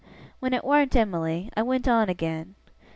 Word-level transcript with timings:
When 0.39 0.55
it 0.55 0.63
warn't 0.63 0.95
Em'ly, 0.95 1.51
I 1.55 1.61
went 1.61 1.87
on 1.87 2.09
agen. 2.09 2.55